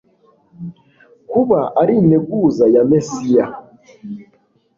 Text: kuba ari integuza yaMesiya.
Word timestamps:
kuba 1.29 1.59
ari 1.81 1.93
integuza 2.01 2.65
yaMesiya. 2.75 3.45